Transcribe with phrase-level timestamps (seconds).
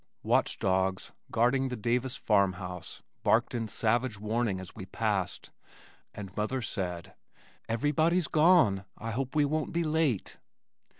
[0.23, 5.51] Watch dogs guarding the Davis farm house, barked in savage warning as we passed
[6.15, 7.13] and mother said,
[7.69, 8.85] "Everybody's gone.
[8.97, 10.37] I hope we won't be late."